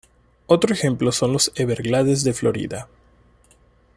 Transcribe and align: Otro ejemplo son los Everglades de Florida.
Otro 0.47 0.73
ejemplo 0.73 1.11
son 1.11 1.31
los 1.31 1.51
Everglades 1.53 2.23
de 2.23 2.33
Florida. 2.33 2.87